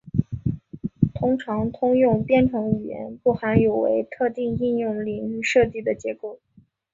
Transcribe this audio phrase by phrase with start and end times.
[1.13, 6.39] 通常通用编程语言不含有为特定应用领域设计的结构。